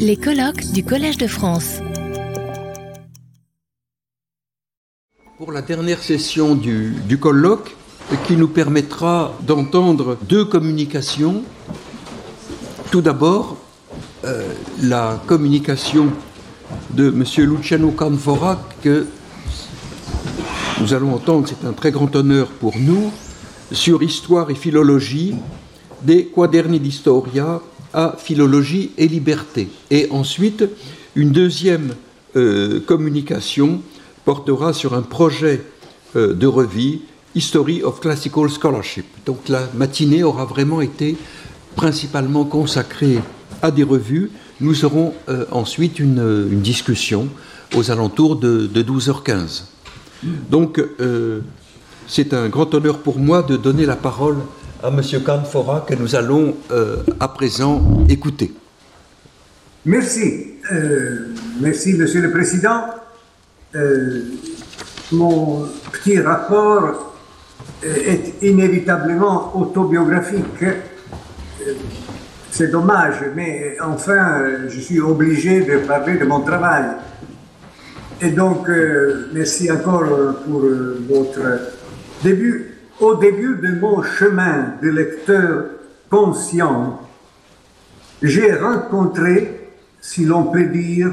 Les 0.00 0.16
colloques 0.16 0.72
du 0.72 0.82
Collège 0.82 1.18
de 1.18 1.28
France. 1.28 1.78
Pour 5.38 5.52
la 5.52 5.62
dernière 5.62 6.02
session 6.02 6.56
du, 6.56 7.18
colloque, 7.20 7.76
qui 8.26 8.36
nous 8.36 8.48
permettra 8.48 9.38
d'entendre 9.42 10.18
deux 10.22 10.44
communications. 10.44 11.44
Tout 12.90 13.02
d'abord, 13.02 13.56
euh, 14.24 14.52
la 14.82 15.22
communication 15.28 16.08
de 16.90 17.08
M. 17.08 17.24
Luciano 17.48 17.92
Canfora 17.92 18.68
que 18.82 19.06
nous 20.80 20.92
allons 20.92 21.14
entendre, 21.14 21.46
c'est 21.46 21.64
un 21.64 21.72
très 21.72 21.92
grand 21.92 22.14
honneur 22.16 22.48
pour 22.48 22.76
nous, 22.76 23.12
sur 23.70 24.02
histoire 24.02 24.50
et 24.50 24.56
philologie 24.56 25.36
des 26.02 26.26
quaderni 26.26 26.80
d'historia 26.80 27.60
à 27.96 28.14
philologie 28.18 28.92
et 28.98 29.08
liberté. 29.08 29.68
Et 29.90 30.06
ensuite, 30.10 30.64
une 31.16 31.32
deuxième 31.32 31.94
euh, 32.36 32.78
communication 32.80 33.80
portera 34.26 34.74
sur 34.74 34.94
un 34.94 35.00
projet 35.00 35.64
euh, 36.14 36.34
de 36.34 36.46
revue 36.46 37.00
History 37.34 37.82
of 37.82 38.00
Classical 38.00 38.48
Scholarship. 38.50 39.06
Donc 39.24 39.48
la 39.48 39.62
matinée 39.74 40.22
aura 40.22 40.44
vraiment 40.44 40.82
été 40.82 41.16
principalement 41.74 42.44
consacrée 42.44 43.18
à 43.62 43.70
des 43.70 43.82
revues. 43.82 44.30
Nous 44.60 44.84
aurons 44.84 45.14
euh, 45.30 45.46
ensuite 45.50 45.98
une, 45.98 46.60
discussion 46.60 47.28
aux 47.74 47.90
alentours 47.90 48.36
de, 48.36 48.66
de 48.66 48.82
12h15. 48.82 49.64
Donc 50.50 50.80
c'est 52.06 52.32
un 52.32 52.48
grand 52.48 52.72
honneur 52.74 52.98
pour 52.98 53.18
moi 53.18 53.42
de 53.42 53.56
donner 53.56 53.86
la 53.86 53.96
parole 53.96 54.38
à 54.82 54.88
M. 54.88 55.00
Canfora 55.24 55.84
que 55.86 55.94
nous 55.94 56.14
allons 56.14 56.56
euh, 56.70 56.98
à 57.20 57.28
présent 57.28 58.04
écouter. 58.08 58.52
Merci. 59.84 60.54
Euh, 60.72 61.34
merci, 61.60 61.94
Monsieur 61.94 62.20
le 62.22 62.30
Président. 62.30 62.84
Euh, 63.74 64.22
mon 65.12 65.66
petit 65.92 66.20
rapport 66.20 67.14
est 67.82 68.42
inévitablement 68.42 69.56
autobiographique. 69.56 70.64
C'est 72.50 72.70
dommage, 72.70 73.16
mais 73.34 73.76
enfin, 73.82 74.42
je 74.68 74.80
suis 74.80 75.00
obligé 75.00 75.60
de 75.60 75.78
parler 75.86 76.16
de 76.16 76.24
mon 76.24 76.40
travail. 76.40 76.84
Et 78.20 78.30
donc, 78.30 78.68
merci 79.32 79.70
encore 79.70 80.36
pour 80.44 80.62
votre 81.08 81.40
début. 82.24 82.65
Au 82.98 83.14
début 83.14 83.56
de 83.56 83.78
mon 83.78 84.02
chemin 84.02 84.72
de 84.82 84.88
lecteur 84.88 85.66
conscient, 86.08 86.98
j'ai 88.22 88.54
rencontré, 88.54 89.68
si 90.00 90.24
l'on 90.24 90.44
peut 90.44 90.64
dire, 90.64 91.10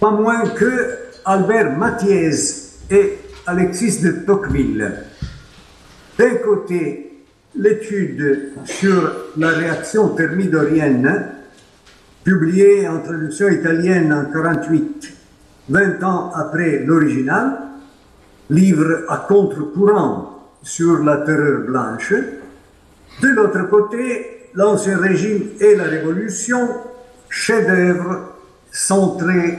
pas 0.00 0.10
moins 0.10 0.48
que 0.48 0.96
Albert 1.26 1.76
Mathiez 1.76 2.30
et 2.90 3.18
Alexis 3.46 4.00
de 4.00 4.10
Tocqueville. 4.24 4.90
D'un 6.18 6.36
côté, 6.36 7.24
l'étude 7.54 8.52
sur 8.64 9.12
la 9.36 9.50
réaction 9.50 10.08
thermidorienne, 10.14 11.26
publiée 12.24 12.88
en 12.88 13.00
traduction 13.00 13.48
italienne 13.48 14.14
en 14.14 14.32
48, 14.32 15.12
20 15.68 16.02
ans 16.04 16.32
après 16.34 16.84
l'original, 16.86 17.58
livre 18.48 19.04
à 19.10 19.26
contre-courant 19.28 20.37
sur 20.62 21.02
la 21.04 21.18
terreur 21.18 21.60
blanche. 21.60 22.12
De 23.22 23.28
l'autre 23.28 23.68
côté, 23.68 24.50
l'Ancien 24.54 24.98
Régime 24.98 25.48
et 25.60 25.74
la 25.76 25.84
Révolution, 25.84 26.68
chef-d'œuvre 27.28 28.34
centré 28.70 29.58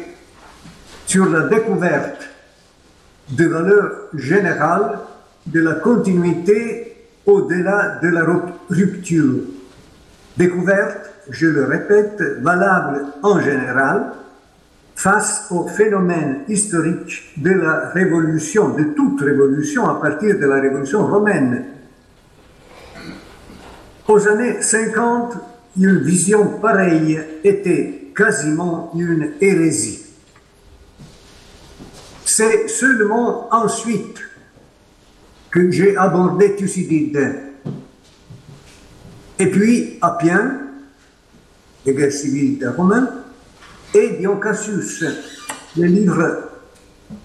sur 1.06 1.30
la 1.30 1.48
découverte 1.48 2.30
de 3.30 3.46
valeurs 3.46 3.92
générales 4.14 5.00
de 5.46 5.62
la 5.62 5.74
continuité 5.76 6.96
au-delà 7.26 8.00
de 8.02 8.08
la 8.10 8.26
rupture. 8.70 9.36
Découverte, 10.38 11.10
je 11.30 11.48
le 11.48 11.66
répète, 11.66 12.22
valable 12.42 13.06
en 13.24 13.40
général 13.40 14.14
face 15.00 15.46
au 15.50 15.66
phénomène 15.66 16.40
historique 16.50 17.32
de 17.38 17.52
la 17.52 17.90
révolution, 17.92 18.76
de 18.76 18.84
toute 18.84 19.22
révolution 19.22 19.88
à 19.88 20.02
partir 20.02 20.38
de 20.38 20.46
la 20.46 20.60
révolution 20.60 21.08
romaine. 21.08 21.64
Aux 24.10 24.28
années 24.28 24.62
50, 24.62 25.38
une 25.78 26.00
vision 26.00 26.60
pareille 26.60 27.18
était 27.46 28.12
quasiment 28.14 28.92
une 28.94 29.36
hérésie. 29.40 30.06
C'est 32.26 32.68
seulement 32.68 33.48
ensuite 33.54 34.20
que 35.50 35.72
j'ai 35.72 35.96
abordé 35.96 36.58
Thucydide. 36.58 37.40
Et 39.40 39.48
puis 39.50 39.98
Appien, 40.02 40.60
les 41.86 41.94
guerres 41.94 42.12
civiles 42.12 42.60
des 42.60 42.68
Romains, 42.68 43.19
et 43.94 44.18
Dion 44.20 44.38
Cassius, 44.40 45.04
le 45.78 45.86
livre 45.86 46.50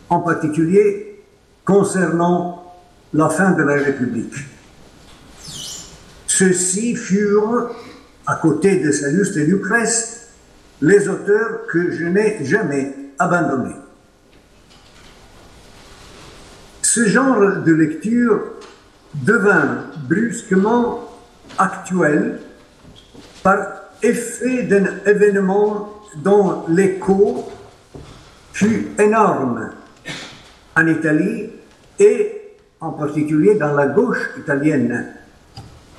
en 0.09 0.21
particulier 0.21 1.23
concernant 1.65 2.75
la 3.13 3.29
fin 3.29 3.53
de 3.53 3.63
la 3.63 3.75
République. 3.75 4.35
Ceux-ci 6.27 6.97
furent, 6.97 7.71
à 8.27 8.37
côté 8.37 8.77
de 8.77 8.91
Salius 8.91 9.37
et 9.37 9.47
Lucrèce, 9.47 10.29
les 10.81 11.09
auteurs 11.09 11.67
que 11.71 11.93
je 11.93 12.05
n'ai 12.07 12.45
jamais 12.45 12.95
abandonnés. 13.19 13.77
Ce 16.83 17.07
genre 17.07 17.63
de 17.65 17.73
lecture 17.73 18.41
devint 19.15 19.85
brusquement 20.09 21.09
actuel 21.59 22.41
par 23.43 23.59
effet 24.03 24.65
d'un 24.65 24.87
événement 25.07 25.94
dont 26.17 26.65
l'écho 26.69 27.49
fut 28.53 28.89
énorme 28.99 29.71
en 30.77 30.87
Italie 30.87 31.51
et 31.99 32.43
en 32.81 32.93
particulier 32.93 33.55
dans 33.55 33.75
la 33.75 33.87
gauche 33.87 34.31
italienne. 34.39 35.07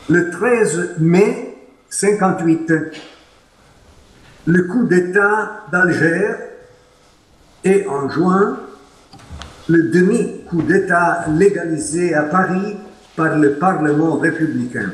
Le 0.09 0.29
13 0.29 0.95
mai 0.99 1.57
58, 1.89 2.71
le 4.45 4.63
coup 4.63 4.85
d'État 4.85 5.65
d'Alger 5.71 6.31
et 7.63 7.87
en 7.87 8.09
juin, 8.09 8.59
le 9.67 9.89
demi-coup 9.89 10.61
d'État 10.61 11.25
légalisé 11.29 12.13
à 12.13 12.23
Paris 12.23 12.77
par 13.15 13.37
le 13.37 13.53
Parlement 13.53 14.17
républicain. 14.17 14.91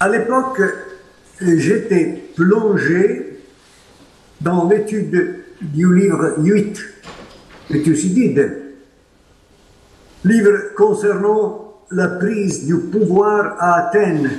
À 0.00 0.08
l'époque, 0.08 0.60
j'étais 1.40 2.24
plongé 2.36 3.40
dans 4.40 4.68
l'étude 4.68 5.44
du 5.60 5.94
livre 5.94 6.34
8 6.38 6.80
de 7.70 7.78
Thucydide, 7.78 8.52
livre 10.24 10.74
concernant 10.76 11.82
la 11.90 12.08
prise 12.08 12.66
du 12.66 12.76
pouvoir 12.76 13.56
à 13.58 13.86
Athènes 13.86 14.30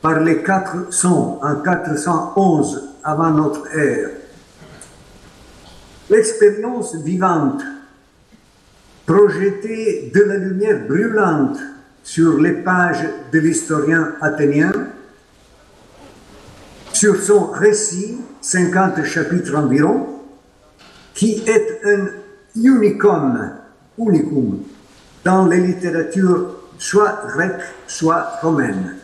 par 0.00 0.20
les 0.20 0.42
400 0.42 1.40
en 1.42 1.56
411 1.56 2.88
avant 3.02 3.30
notre 3.30 3.66
ère. 3.76 4.10
L'expérience 6.10 6.94
vivante, 6.96 7.62
projetée 9.06 10.10
de 10.14 10.20
la 10.22 10.36
lumière 10.36 10.86
brûlante 10.86 11.58
sur 12.02 12.38
les 12.38 12.52
pages 12.52 13.06
de 13.32 13.38
l'historien 13.38 14.14
athénien, 14.20 14.72
sur 16.98 17.22
son 17.22 17.52
récit, 17.52 18.18
50 18.40 19.04
chapitres 19.04 19.54
environ, 19.54 20.20
qui 21.14 21.44
est 21.46 21.80
un 21.84 22.08
unicum, 22.56 23.52
unicum 23.96 24.64
dans 25.24 25.46
les 25.46 25.60
littératures 25.60 26.56
soit 26.76 27.22
grecques, 27.28 27.62
soit 27.86 28.40
romaines. 28.42 28.96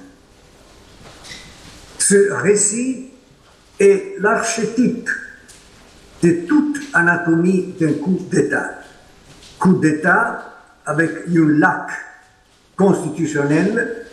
Ce 1.99 2.33
récit 2.33 3.13
est 3.79 4.17
l'archétype 4.19 5.09
de 6.21 6.33
toute 6.49 6.81
anatomie 6.95 7.77
d'un 7.79 7.93
coup 7.93 8.19
d'État. 8.29 8.71
Coup 9.61 9.75
d'État 9.75 10.53
avec 10.85 11.29
une 11.29 11.61
lac 11.61 11.91
constitutionnelle 12.77 14.05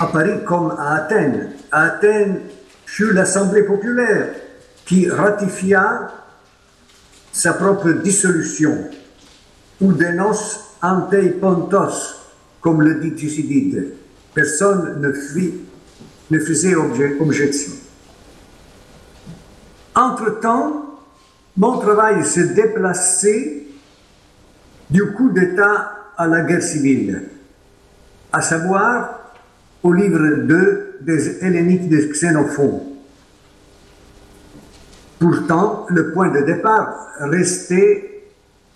à 0.00 0.06
Paris 0.06 0.44
comme 0.46 0.74
à 0.78 0.94
Athènes. 0.94 1.52
À 1.70 1.82
Athènes 1.82 2.40
fut 2.94 3.12
l'Assemblée 3.12 3.64
populaire 3.64 4.28
qui 4.86 5.10
ratifia 5.10 6.12
sa 7.32 7.54
propre 7.54 7.90
dissolution, 7.90 8.88
ou 9.80 9.92
dénonce 9.92 10.76
ante 10.80 11.40
pontos, 11.40 12.14
comme 12.60 12.82
le 12.82 13.00
dit 13.00 13.16
Thucydide. 13.16 13.94
Personne 14.32 15.00
ne 15.00 15.12
fit 15.12 15.54
ne 16.30 16.38
faisait 16.38 16.76
objection. 16.76 17.72
Entre-temps, 19.96 21.00
mon 21.56 21.78
travail 21.78 22.24
se 22.24 22.40
déplaçait 22.40 23.66
du 24.88 25.04
coup 25.14 25.30
d'État 25.30 26.12
à 26.16 26.28
la 26.28 26.42
guerre 26.42 26.62
civile, 26.62 27.24
à 28.32 28.40
savoir 28.40 29.32
au 29.82 29.92
livre 29.92 30.44
2 30.44 30.93
des 31.04 31.44
Helléniques 31.44 31.88
de 31.88 31.98
Xénophon. 31.98 32.82
Pourtant, 35.18 35.86
le 35.88 36.12
point 36.12 36.30
de 36.30 36.40
départ 36.40 37.08
restait 37.20 38.24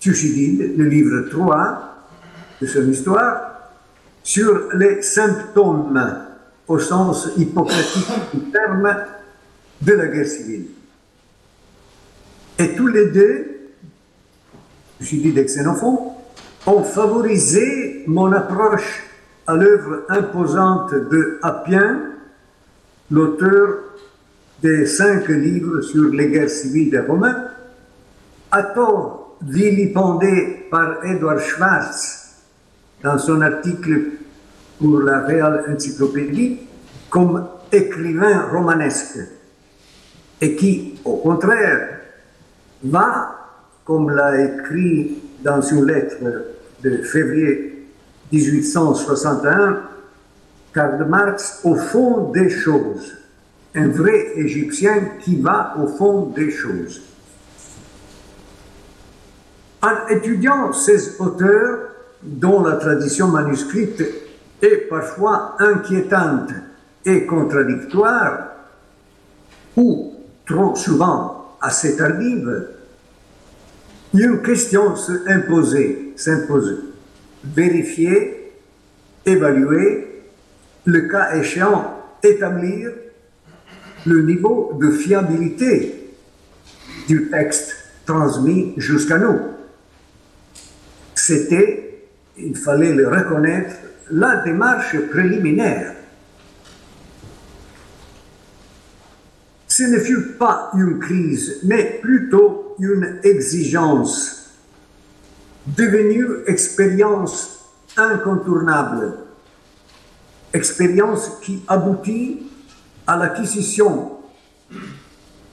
Thucydide, 0.00 0.76
le 0.76 0.84
livre 0.84 1.28
3 1.30 1.84
de 2.60 2.66
son 2.66 2.88
histoire, 2.88 3.70
sur 4.22 4.68
les 4.74 5.02
symptômes, 5.02 6.18
au 6.66 6.78
sens 6.78 7.30
hippocratique 7.36 8.08
du 8.34 8.50
terme, 8.50 8.96
de 9.80 9.92
la 9.92 10.06
guerre 10.08 10.26
civile. 10.26 10.66
Et 12.58 12.74
tous 12.74 12.88
les 12.88 13.06
deux, 13.06 13.46
Thucydide 14.98 15.38
et 15.38 15.44
Xénophon, 15.44 16.12
ont 16.66 16.82
favorisé 16.82 18.04
mon 18.06 18.32
approche 18.32 19.04
à 19.46 19.54
l'œuvre 19.54 20.02
imposante 20.08 20.92
de 20.92 21.38
Appien, 21.42 22.00
l'auteur 23.10 23.78
des 24.62 24.86
cinq 24.86 25.28
livres 25.28 25.80
sur 25.80 26.10
les 26.10 26.28
guerres 26.28 26.50
civiles 26.50 26.90
des 26.90 27.00
Romains, 27.00 27.48
à 28.50 28.62
tort 28.62 29.36
vilipendé 29.42 30.66
par 30.70 31.04
Edward 31.04 31.38
Schwartz 31.38 32.42
dans 33.02 33.18
son 33.18 33.40
article 33.40 34.02
pour 34.78 35.00
la 35.00 35.20
Real 35.20 35.64
Encyclopédie 35.68 36.58
comme 37.08 37.46
écrivain 37.70 38.48
romanesque, 38.50 39.18
et 40.40 40.56
qui, 40.56 40.98
au 41.04 41.16
contraire, 41.16 42.00
va, 42.82 43.34
comme 43.84 44.10
l'a 44.10 44.40
écrit 44.40 45.18
dans 45.42 45.60
une 45.60 45.86
lettre 45.86 46.16
de 46.82 47.02
février 47.02 47.86
1861, 48.32 49.82
Karl 50.78 51.04
Marx 51.08 51.58
au 51.64 51.74
fond 51.74 52.30
des 52.30 52.48
choses, 52.48 53.16
un 53.74 53.88
vrai 53.88 54.34
Égyptien 54.36 55.16
qui 55.18 55.34
va 55.34 55.74
au 55.76 55.88
fond 55.88 56.26
des 56.26 56.52
choses. 56.52 57.02
En 59.82 60.06
étudiant 60.08 60.72
ces 60.72 61.20
auteurs, 61.20 61.80
dont 62.22 62.62
la 62.62 62.76
tradition 62.76 63.26
manuscrite 63.26 64.04
est 64.62 64.88
parfois 64.88 65.56
inquiétante 65.58 66.50
et 67.04 67.26
contradictoire, 67.26 68.46
ou 69.76 70.14
trop 70.46 70.76
souvent 70.76 71.56
assez 71.60 71.96
tardive, 71.96 72.68
une 74.14 74.42
question 74.42 74.94
s'imposait, 74.94 76.12
s'imposait 76.14 76.84
vérifier, 77.42 78.52
évaluer, 79.26 80.07
le 80.88 81.02
cas 81.02 81.34
échéant, 81.34 82.02
établir 82.22 82.90
le 84.06 84.22
niveau 84.22 84.72
de 84.80 84.90
fiabilité 84.90 86.14
du 87.06 87.28
texte 87.28 87.76
transmis 88.06 88.72
jusqu'à 88.78 89.18
nous. 89.18 89.38
C'était, 91.14 92.06
il 92.38 92.56
fallait 92.56 92.94
le 92.94 93.08
reconnaître, 93.08 93.76
la 94.10 94.36
démarche 94.36 94.98
préliminaire. 95.10 95.92
Ce 99.66 99.82
ne 99.82 99.98
fut 99.98 100.32
pas 100.38 100.70
une 100.74 100.98
crise, 100.98 101.60
mais 101.64 101.98
plutôt 102.00 102.76
une 102.80 103.18
exigence 103.22 104.54
devenue 105.66 106.26
expérience 106.46 107.58
incontournable, 107.96 109.27
expérience 110.52 111.30
qui 111.42 111.62
aboutit 111.68 112.50
à 113.06 113.16
l'acquisition, 113.16 114.12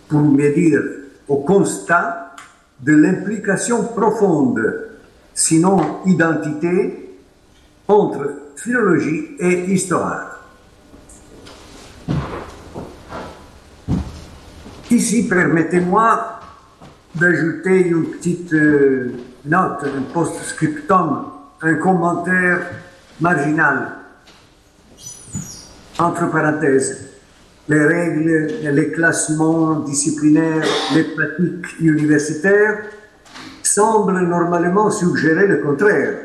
pour 0.07 0.21
mieux 0.21 0.53
dire 0.53 0.81
au 1.27 1.37
constat 1.37 2.35
de 2.79 2.93
l'implication 2.93 3.83
profonde, 3.83 4.61
sinon 5.33 6.01
identité, 6.05 7.17
entre 7.87 8.33
philologie 8.55 9.35
et 9.39 9.71
histoire. 9.71 10.35
Ici, 14.91 15.27
permettez-moi 15.27 16.39
d'ajouter 17.15 17.87
une 17.87 18.05
petite 18.11 18.53
euh, 18.53 19.13
note, 19.45 19.83
un 19.83 20.01
post-scriptum, 20.13 21.25
un 21.61 21.73
commentaire 21.75 22.59
marginal. 23.19 23.94
Entre 25.97 26.29
parenthèses, 26.29 27.07
les 27.69 27.85
règles, 27.85 28.47
les 28.63 28.91
classements 28.91 29.79
disciplinaires, 29.79 30.65
les 30.93 31.03
pratiques 31.03 31.79
universitaires 31.79 32.83
semblent 33.63 34.19
normalement 34.27 34.91
suggérer 34.91 35.47
le 35.47 35.57
contraire. 35.57 36.17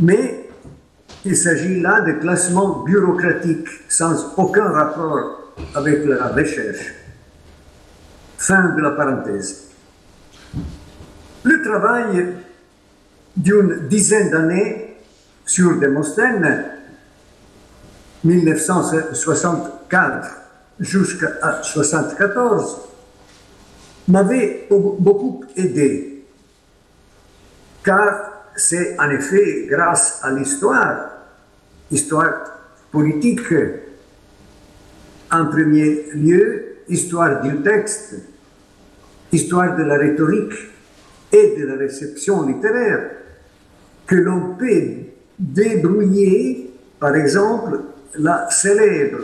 Mais 0.00 0.48
il 1.24 1.36
s'agit 1.36 1.80
là 1.80 2.00
de 2.00 2.12
classements 2.12 2.84
bureaucratiques 2.84 3.68
sans 3.88 4.34
aucun 4.36 4.70
rapport 4.70 5.52
avec 5.74 6.04
la 6.06 6.28
recherche. 6.28 6.94
Fin 8.38 8.74
de 8.76 8.80
la 8.80 8.92
parenthèse. 8.92 9.68
Le 11.42 11.62
travail 11.62 12.34
d'une 13.36 13.88
dizaine 13.88 14.30
d'années 14.30 14.96
sur 15.44 15.78
Démosthène, 15.78 16.77
1964 18.24 20.28
jusqu'à 20.80 21.26
1974, 21.26 22.78
m'avait 24.08 24.66
beaucoup 24.70 25.44
aidé, 25.56 26.24
car 27.84 28.32
c'est 28.56 28.98
en 28.98 29.10
effet 29.10 29.66
grâce 29.68 30.20
à 30.22 30.30
l'histoire, 30.30 31.10
histoire 31.90 32.32
politique, 32.90 33.52
en 35.30 35.44
premier 35.46 36.06
lieu, 36.14 36.78
histoire 36.88 37.42
du 37.42 37.60
texte, 37.62 38.14
histoire 39.30 39.76
de 39.76 39.82
la 39.82 39.98
rhétorique, 39.98 40.54
et 41.32 41.56
de 41.58 41.66
la 41.66 41.76
réception 41.76 42.46
littéraire 42.46 43.10
que 44.06 44.16
l'on 44.16 44.54
peut 44.54 44.82
débrouiller, 45.38 46.70
par 46.98 47.14
exemple, 47.14 47.80
la 48.16 48.48
célèbre 48.50 49.18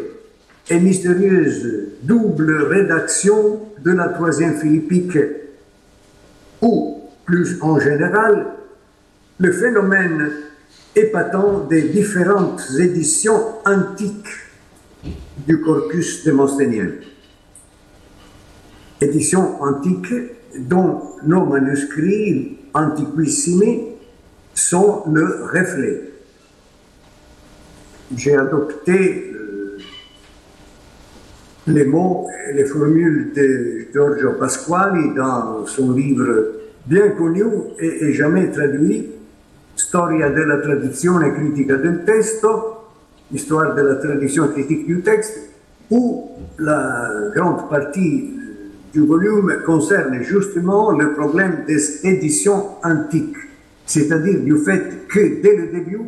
et 0.70 0.78
mystérieuse 0.78 1.88
double 2.02 2.62
rédaction 2.62 3.60
de 3.78 3.92
la 3.92 4.08
troisième 4.08 4.56
philippique, 4.56 5.18
ou, 6.62 7.02
plus 7.24 7.58
en 7.60 7.78
général, 7.78 8.46
le 9.38 9.52
phénomène 9.52 10.30
épatant 10.96 11.60
des 11.60 11.82
différentes 11.82 12.62
éditions 12.78 13.56
antiques 13.66 14.28
du 15.46 15.60
corpus 15.60 16.24
démosthénien. 16.24 16.90
Éditions 19.00 19.60
antiques 19.60 20.14
dont 20.56 21.02
nos 21.24 21.44
manuscrits 21.44 22.58
antiquissimi 22.72 23.88
sont 24.54 25.02
le 25.12 25.44
reflet. 25.52 26.13
J'ai 28.16 28.36
adopté 28.36 29.32
euh, 29.34 29.78
les 31.66 31.84
mots 31.84 32.28
et 32.48 32.52
les 32.52 32.64
formules 32.66 33.32
de 33.34 33.86
Giorgio 33.92 34.32
Pasquali 34.32 35.14
dans 35.14 35.66
son 35.66 35.92
livre 35.92 36.52
bien 36.84 37.10
connu 37.10 37.44
et, 37.78 38.12
jamais 38.12 38.50
traduit, 38.50 39.10
Storia 39.74 40.28
della 40.28 40.58
tradizione 40.58 41.32
critica 41.32 41.76
del 41.76 42.04
testo, 42.04 42.70
Histoire 43.30 43.74
de 43.74 43.82
la 43.82 43.94
tradition 43.96 44.48
critique 44.52 44.86
du 44.86 45.00
texte, 45.00 45.50
où 45.90 46.30
la 46.58 47.30
grande 47.34 47.68
partie 47.68 48.30
du 48.92 49.00
volume 49.00 49.62
concerne 49.64 50.22
justement 50.22 50.92
le 50.92 51.14
problème 51.14 51.64
des 51.66 52.06
éditions 52.06 52.76
antiques, 52.84 53.36
c'est-à-dire 53.86 54.40
du 54.40 54.58
fait 54.58 55.08
que 55.08 55.40
dès 55.42 55.56
le 55.56 55.66
début, 55.68 56.00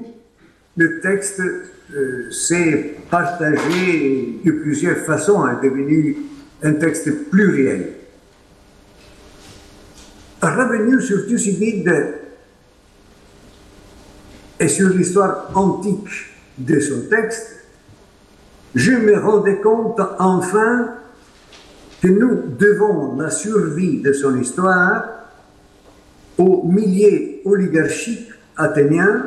le 0.76 1.00
texte 1.00 1.40
euh, 1.95 2.30
s'est 2.30 2.97
partagé 3.11 4.40
de 4.45 4.50
plusieurs 4.52 4.99
façons, 4.99 5.47
est 5.47 5.62
devenu 5.62 6.16
un 6.62 6.75
texte 6.75 7.30
pluriel. 7.30 7.92
Revenu 10.42 11.00
sur 11.00 11.26
Thucydide 11.26 12.14
et 14.61 14.68
sur 14.68 14.90
l'histoire 14.90 15.50
antique 15.54 16.09
de 16.59 16.78
son 16.80 17.02
texte, 17.09 17.64
je 18.75 18.92
me 18.92 19.18
rendais 19.18 19.56
compte 19.56 20.00
enfin 20.18 20.90
que 22.02 22.09
nous 22.09 22.42
devons 22.59 23.16
la 23.16 23.30
survie 23.30 24.00
de 24.02 24.12
son 24.12 24.38
histoire 24.38 25.04
aux 26.37 26.64
milliers 26.68 27.40
oligarchiques 27.45 28.30
athéniens 28.56 29.26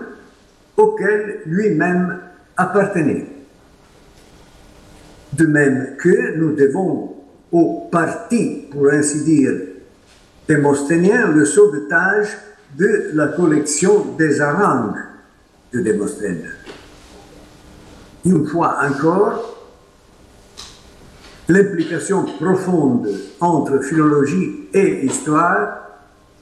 auxquels 0.79 1.41
lui-même 1.45 2.19
appartenait. 2.55 3.27
De 5.33 5.45
même 5.45 5.97
que 5.97 6.37
nous 6.37 6.55
devons 6.55 7.15
au 7.51 7.89
parti, 7.91 8.67
pour 8.71 8.89
ainsi 8.89 9.23
dire, 9.23 9.51
démosthénien 10.47 11.27
le 11.27 11.45
sauvetage 11.45 12.37
de 12.77 13.11
la 13.13 13.27
collection 13.27 14.15
des 14.17 14.39
harangues 14.39 15.01
de 15.73 15.81
Démosthène. 15.81 16.49
Une 18.25 18.47
fois 18.47 18.77
encore, 18.81 19.67
l'implication 21.47 22.23
profonde 22.23 23.09
entre 23.39 23.79
philologie 23.83 24.69
et 24.73 25.05
histoire 25.05 25.81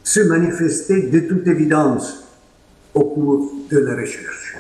se 0.04 0.20
manifestait 0.22 1.04
de 1.04 1.22
toute 1.22 1.48
évidence 1.48 2.27
au 2.98 3.04
cours 3.06 3.52
de 3.70 3.78
la 3.78 3.96
recherche. 3.96 4.58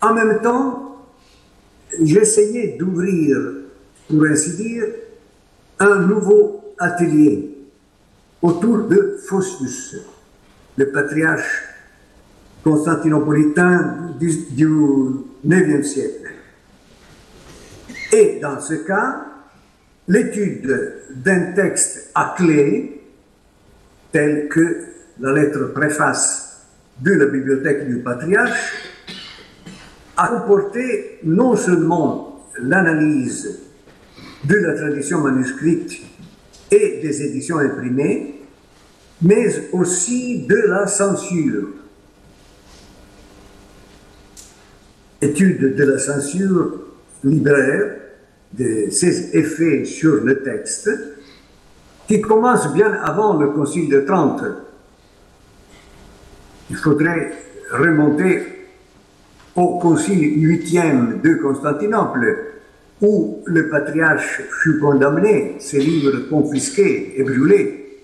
En 0.00 0.14
même 0.14 0.40
temps, 0.40 0.96
j'essayais 2.02 2.78
d'ouvrir, 2.78 3.36
pour 4.08 4.24
ainsi 4.24 4.56
dire, 4.56 4.84
un 5.78 5.96
nouveau 6.06 6.74
atelier 6.78 7.54
autour 8.40 8.88
de 8.88 9.18
Faustus, 9.26 9.96
le 10.76 10.90
patriarche 10.90 11.64
constantinopolitain 12.64 14.14
du, 14.18 14.30
du 14.52 14.68
9e 15.46 15.82
siècle. 15.82 16.32
Et 18.12 18.38
dans 18.40 18.58
ce 18.58 18.74
cas, 18.74 19.26
l'étude 20.08 20.94
d'un 21.14 21.52
texte 21.52 22.10
à 22.14 22.34
clé, 22.38 22.99
tel 24.12 24.48
que 24.48 24.84
la 25.20 25.32
lettre 25.32 25.72
préface 25.72 26.66
de 27.00 27.12
la 27.12 27.26
bibliothèque 27.26 27.86
du 27.88 27.98
patriarche, 27.98 28.72
a 30.16 30.28
comporté 30.28 31.18
non 31.24 31.56
seulement 31.56 32.44
l'analyse 32.60 33.60
de 34.44 34.54
la 34.56 34.74
tradition 34.74 35.20
manuscrite 35.20 36.00
et 36.70 37.00
des 37.02 37.22
éditions 37.22 37.58
imprimées, 37.58 38.40
mais 39.22 39.70
aussi 39.72 40.46
de 40.46 40.56
la 40.68 40.86
censure. 40.86 41.68
Étude 45.22 45.74
de 45.74 45.84
la 45.84 45.98
censure 45.98 46.86
libraire, 47.24 47.96
de 48.52 48.90
ses 48.90 49.36
effets 49.36 49.84
sur 49.84 50.24
le 50.24 50.42
texte, 50.42 50.90
qui 52.10 52.20
commence 52.20 52.72
bien 52.72 52.92
avant 53.04 53.38
le 53.38 53.50
Concile 53.50 53.88
de 53.88 54.00
Trente. 54.00 54.42
Il 56.68 56.74
faudrait 56.74 57.30
remonter 57.70 58.66
au 59.54 59.78
Concile 59.78 60.44
huitième 60.44 61.20
de 61.22 61.34
Constantinople, 61.34 62.36
où 63.00 63.44
le 63.46 63.68
patriarche 63.68 64.42
fut 64.60 64.80
condamné, 64.80 65.54
ses 65.60 65.78
livres 65.78 66.28
confisqués 66.28 67.14
et 67.16 67.22
brûlés. 67.22 68.00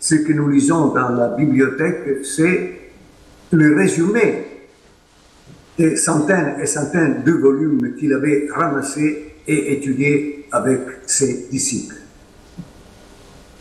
Ce 0.00 0.16
que 0.16 0.32
nous 0.32 0.48
lisons 0.48 0.88
dans 0.88 1.10
la 1.10 1.28
bibliothèque, 1.28 2.24
c'est 2.24 2.90
le 3.52 3.76
résumé 3.76 4.46
des 5.78 5.94
centaines 5.94 6.56
et 6.60 6.66
centaines 6.66 7.22
de 7.22 7.30
volumes 7.30 7.94
qu'il 7.96 8.12
avait 8.12 8.48
ramassés 8.52 9.34
et 9.46 9.74
étudiés 9.74 10.48
avec 10.50 10.80
ses 11.06 11.46
disciples. 11.48 12.05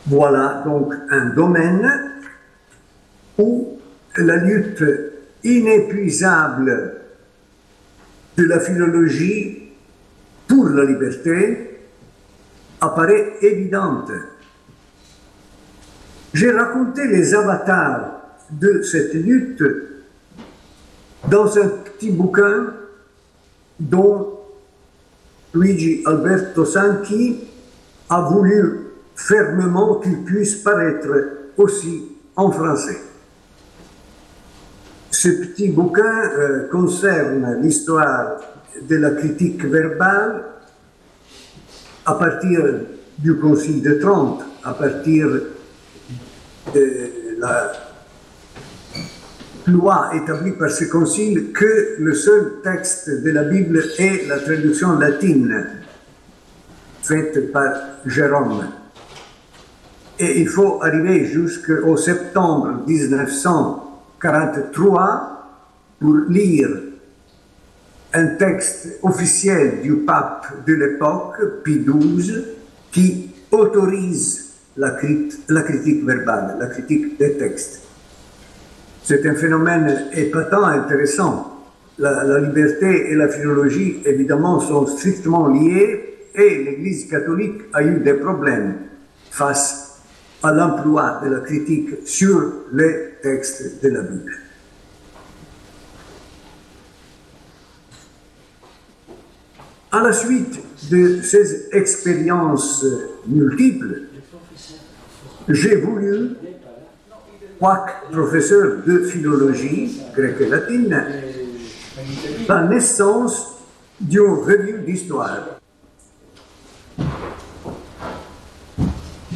Voilà 0.08 0.62
donc 0.66 0.94
un 1.10 1.30
domaine 1.30 2.12
où 3.38 3.80
la 4.18 4.38
lutte 4.38 4.84
inépuisable 5.44 6.94
de 8.38 8.44
la 8.44 8.60
philologie 8.60 9.72
pour 10.48 10.70
la 10.70 10.86
liberté 10.86 11.80
apparaît 12.82 13.34
évidente. 13.42 14.12
J'ai 16.34 16.52
raconté 16.52 17.08
les 17.08 17.34
avatars 17.34 18.22
de 18.52 18.82
cette 18.84 19.14
lutte 19.14 19.64
dans 21.30 21.58
un 21.58 21.68
petit 21.68 22.12
bouquin 22.12 22.74
dont 23.80 24.40
Luigi 25.54 26.04
Alberto 26.06 26.66
Sanchi 26.66 27.40
a 28.10 28.22
voulu 28.22 28.85
fermement 29.16 29.96
qu'il 29.96 30.24
puisse 30.24 30.56
paraître 30.56 31.08
aussi 31.58 32.12
en 32.36 32.52
français. 32.52 33.00
Ce 35.12 35.30
petit 35.30 35.70
bouquin 35.70 36.04
euh, 36.38 36.68
concerne 36.70 37.62
l'histoire 37.62 38.38
de 38.82 38.96
la 38.98 39.12
critique 39.12 39.64
verbale 39.66 40.44
à 42.06 42.14
partir 42.16 42.62
du 43.18 43.38
Concile 43.38 43.82
de 43.82 43.94
Trente, 43.94 44.44
à 44.64 44.74
partir 44.74 45.28
de 46.74 47.00
la 47.40 47.72
loi 49.68 50.12
établie 50.14 50.52
par 50.52 50.70
ce 50.70 50.86
concile 50.86 51.52
que 51.52 51.96
le 52.00 52.14
seul 52.14 52.56
texte 52.64 53.10
de 53.24 53.32
la 53.32 53.44
Bible 53.44 53.84
est 53.98 54.28
la 54.28 54.40
traduction 54.40 55.00
latine 55.00 55.66
faite 57.02 57.52
par 57.52 57.74
Jérôme. 58.06 58.66
Et 60.18 60.40
il 60.40 60.48
faut 60.48 60.82
arriver 60.82 61.26
jusqu'au 61.26 61.98
septembre 61.98 62.86
1943 62.88 65.32
pour 66.00 66.16
lire 66.30 66.70
un 68.14 68.28
texte 68.38 69.00
officiel 69.04 69.82
du 69.82 69.98
pape 69.98 70.66
de 70.66 70.74
l'époque, 70.74 71.36
Pie 71.64 71.86
XII, 71.86 72.46
qui 72.92 73.30
autorise 73.52 74.54
la, 74.78 74.92
critique 74.92 76.06
verbale, 76.06 76.56
la 76.60 76.68
critique 76.68 77.20
des 77.20 77.34
textes. 77.34 77.82
C'est 79.04 79.28
un 79.28 79.36
phénomène 79.36 80.06
épatant, 80.14 80.64
intéressant. 80.64 81.52
La, 81.98 82.24
la, 82.24 82.40
liberté 82.40 83.12
et 83.12 83.16
la 83.16 83.28
philologie, 83.28 84.02
évidemment, 84.06 84.62
sont 84.62 84.88
strictement 84.88 85.48
liées 85.48 86.30
et 86.34 86.64
l'Église 86.64 87.10
catholique 87.10 87.64
a 87.74 87.84
eu 87.84 88.00
des 88.00 88.14
problèmes 88.14 88.76
face 89.30 89.85
à 90.44 90.52
l'emploi 90.52 91.22
de 91.24 91.30
la 91.30 91.40
critique 91.40 92.08
sur 92.08 92.54
les 92.74 93.16
textes 93.22 93.84
de 93.84 93.90
la 93.90 94.02
Bible. 94.02 94.38
À 99.92 100.02
la 100.02 100.12
suite 100.12 100.60
de 100.92 101.22
ces 101.22 101.70
expériences 101.72 102.86
multiples, 103.28 104.02
j'ai 105.48 105.78
voulu, 105.78 106.32
quoique 107.60 108.12
professeur 108.12 108.84
de 108.86 109.00
philologie 109.06 110.02
grecque 110.16 110.42
et 110.42 110.50
latine, 110.50 111.04
la 112.48 112.64
naissance 112.64 113.58
d'une 114.02 114.22
revue 114.22 114.80
d'histoire. 114.86 115.60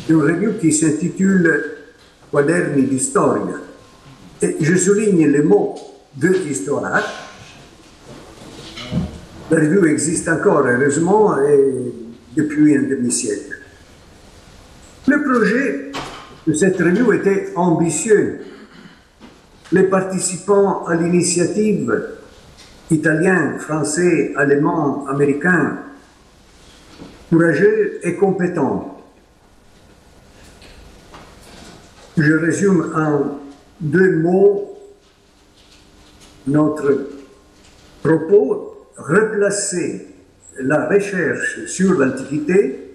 Une 0.10 0.22
revue 0.22 0.58
qui 0.60 0.74
s'intitule 0.74 1.76
Quaderni 2.32 2.84
d'Historia. 2.84 3.56
Et 4.42 4.58
je 4.60 4.76
souligne 4.76 5.28
le 5.28 5.44
mot 5.44 5.76
de 6.16 6.34
histoire 6.50 7.02
la 9.52 9.58
revue 9.58 9.90
existe 9.90 10.30
encore, 10.30 10.64
heureusement, 10.68 11.36
et 11.42 11.94
depuis 12.38 12.78
un 12.78 12.84
demi-siècle. 12.84 13.58
Le 15.08 15.24
projet 15.24 15.92
de 16.46 16.54
cette 16.54 16.78
revue 16.78 17.16
était 17.16 17.52
ambitieux. 17.56 18.42
Les 19.72 19.84
participants 19.84 20.86
à 20.86 20.96
l'initiative, 20.96 22.00
italiens, 22.92 23.58
français, 23.58 24.34
allemands, 24.36 25.08
américains, 25.08 25.80
courageux 27.32 28.00
et 28.04 28.16
compétents. 28.16 28.99
Je 32.20 32.34
résume 32.34 32.92
en 32.96 33.40
deux 33.80 34.18
mots 34.18 34.78
notre 36.48 37.08
propos 38.04 38.88
replacer 38.98 40.08
la 40.60 40.90
recherche 40.90 41.66
sur 41.68 41.94
l'Antiquité 41.94 42.94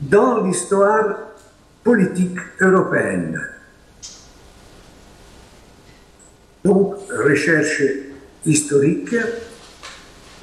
dans 0.00 0.44
l'histoire 0.44 1.16
politique 1.82 2.36
européenne. 2.60 3.40
Donc, 6.62 6.96
recherche 7.10 7.82
historique 8.44 9.16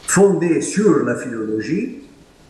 fondée 0.07 0.61
sur 0.61 1.05
la 1.05 1.15
philologie 1.15 1.99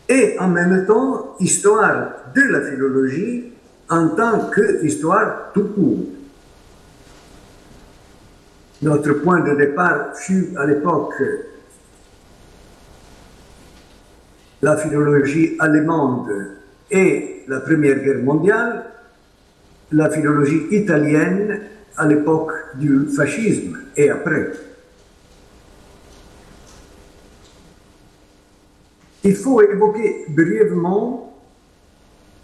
et 0.08 0.38
en 0.38 0.48
même 0.48 0.86
temps 0.86 1.36
histoire 1.38 2.12
de 2.34 2.42
la 2.42 2.62
philologie 2.62 3.52
en 3.90 4.08
tant 4.08 4.50
qu'histoire 4.50 5.52
tout 5.52 5.68
court. 5.68 6.06
Notre 8.82 9.12
point 9.14 9.40
de 9.40 9.56
départ 9.56 10.16
fut 10.16 10.50
à 10.56 10.66
l'époque 10.66 11.22
la 14.62 14.76
philologie 14.76 15.56
allemande 15.58 16.30
et 16.90 17.44
la 17.48 17.60
Première 17.60 18.02
Guerre 18.02 18.22
mondiale, 18.22 18.84
la 19.92 20.10
philologie 20.10 20.66
italienne 20.70 21.60
à 21.96 22.06
l'époque 22.06 22.52
du 22.74 23.06
fascisme 23.06 23.78
et 23.96 24.10
après. 24.10 24.52
Il 29.24 29.34
faut 29.34 29.60
évoquer 29.60 30.26
brièvement 30.28 31.36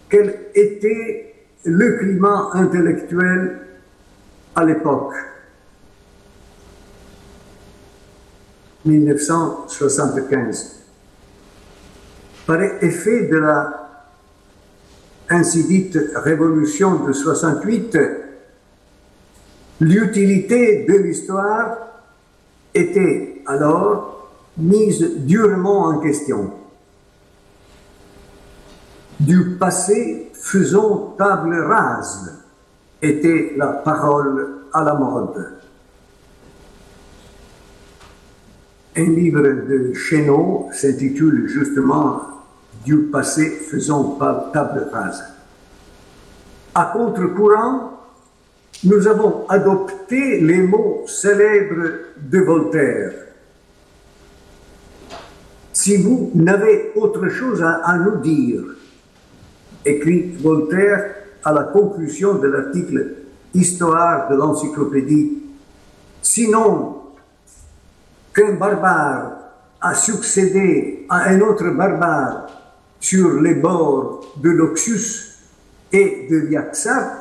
quel 0.09 0.51
était 0.55 1.34
le 1.65 1.99
climat 1.99 2.51
intellectuel 2.53 3.59
à 4.55 4.65
l'époque. 4.65 5.15
1975. 8.85 10.81
Par 12.47 12.63
effet 12.63 13.29
de 13.29 13.37
la 13.37 13.85
ainsi 15.29 15.65
dite 15.65 15.99
révolution 16.17 17.05
de 17.05 17.13
68, 17.13 17.99
l'utilité 19.81 20.85
de 20.87 20.95
l'histoire 20.99 21.79
était 22.75 23.43
alors 23.47 24.31
mise 24.59 25.01
durement 25.19 25.87
en 25.87 25.99
question. 25.99 26.53
Du 29.19 29.57
passé, 29.57 30.31
faisons 30.45 31.15
table 31.17 31.59
rase, 31.59 32.39
était 33.01 33.55
la 33.57 33.69
parole 33.69 34.65
à 34.73 34.85
la 34.85 34.95
mode. 34.95 35.53
Un 38.97 39.05
livre 39.05 39.43
de 39.43 39.95
Chénaud 39.95 40.69
s'intitule 40.73 41.49
justement 41.49 42.23
Du 42.85 43.05
passé, 43.05 43.51
faisons 43.51 44.19
table 44.53 44.89
rase. 44.93 45.25
À 46.75 46.91
contre-courant, 46.93 48.01
nous 48.85 49.09
avons 49.09 49.47
adopté 49.49 50.41
les 50.41 50.61
mots 50.63 51.05
célèbres 51.07 51.89
de 52.21 52.39
Voltaire. 52.41 53.13
Si 55.73 55.97
vous 55.97 56.31
n'avez 56.35 56.93
autre 56.97 57.29
chose 57.29 57.63
à, 57.63 57.97
nous 57.99 58.19
dire, 58.19 58.63
écrit 59.85 60.35
Voltaire 60.41 61.15
à 61.45 61.53
la 61.53 61.65
conclusion 61.65 62.35
de 62.35 62.49
l'article 62.49 63.15
Histoire 63.55 64.29
de 64.29 64.35
l'encyclopédie, 64.35 65.39
sinon 66.21 67.03
qu'un 68.35 68.55
barbare 68.55 69.39
a 69.81 69.95
succédé 69.95 71.07
à 71.09 71.29
un 71.29 71.41
autre 71.41 71.71
barbare 71.71 72.49
sur 72.99 73.41
les 73.41 73.55
bords 73.55 74.35
de 74.43 74.51
l'Oxus 74.51 75.39
et 75.93 76.27
de 76.29 76.51
Yaxart, 76.51 77.21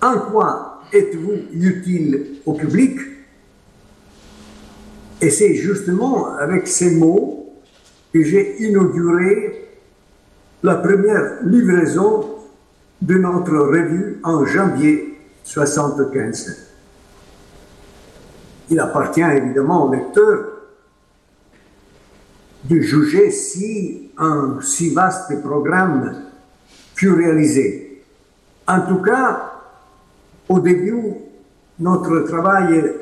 en 0.00 0.18
quoi 0.30 0.82
êtes-vous 0.92 1.32
utile 1.52 2.38
au 2.46 2.54
public? 2.54 2.98
Et 5.20 5.28
c'est 5.28 5.54
justement 5.54 6.34
avec 6.36 6.66
ces 6.66 6.92
mots 6.92 7.52
que 8.12 8.22
j'ai 8.22 8.62
inauguré 8.62 9.59
la 10.62 10.76
première 10.76 11.42
livraison 11.44 12.36
de 13.00 13.14
notre 13.14 13.56
revue 13.56 14.20
en 14.22 14.44
janvier 14.44 15.18
1975 15.44 16.70
il 18.70 18.78
appartient 18.78 19.20
évidemment 19.20 19.88
au 19.88 19.92
lecteur 19.92 20.46
de 22.64 22.80
juger 22.80 23.30
si 23.30 24.10
un 24.16 24.58
si 24.62 24.94
vaste 24.94 25.42
programme 25.42 26.14
fut 26.94 27.10
réalisé. 27.10 28.02
En 28.68 28.82
tout 28.82 29.02
cas, 29.02 29.52
au 30.48 30.60
début, 30.60 31.02
notre 31.80 32.20
travail 32.20 32.92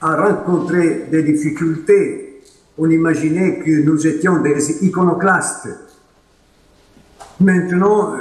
a 0.00 0.16
rencontré 0.16 1.06
des 1.10 1.22
difficultés. 1.22 2.42
On 2.78 2.88
imaginait 2.88 3.58
que 3.58 3.82
nous 3.82 4.06
étions 4.06 4.40
des 4.40 4.84
iconoclastes. 4.86 5.68
Maintenant, 7.40 8.14
euh, 8.14 8.20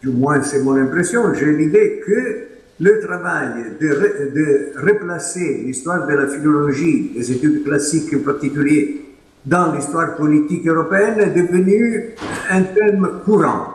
du 0.00 0.08
moins 0.08 0.42
c'est 0.42 0.62
mon 0.62 0.74
impression, 0.76 1.34
j'ai 1.34 1.52
l'idée 1.52 2.02
que 2.06 2.48
le 2.80 3.00
travail 3.00 3.76
de, 3.78 4.72
replacer 4.80 5.62
l'histoire 5.66 6.06
de 6.06 6.14
la 6.14 6.28
philologie, 6.28 7.10
des 7.14 7.32
études 7.32 7.64
classiques 7.64 8.14
en 8.14 8.20
particulier, 8.20 9.04
dans 9.44 9.72
l'histoire 9.72 10.16
politique 10.16 10.66
européenne 10.66 11.20
est 11.20 11.30
devenu 11.30 12.14
un 12.50 12.62
thème 12.62 13.08
courant. 13.24 13.74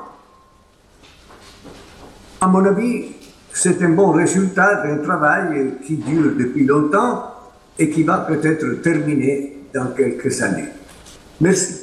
À 2.42 2.48
mon 2.48 2.66
avis, 2.66 3.06
c'est 3.52 3.82
un 3.84 3.90
bon 3.90 4.12
résultat 4.12 4.84
d'un 4.84 4.98
travail 4.98 5.76
qui 5.86 5.98
dure 5.98 6.34
depuis 6.38 6.66
longtemps 6.66 7.32
et 7.78 7.90
qui 7.90 8.04
va 8.04 8.20
peut-être 8.20 8.82
terminer 8.82 9.58
dans 9.74 9.88
quelques 9.88 10.42
années. 10.42 10.70
Merci. 11.40 11.83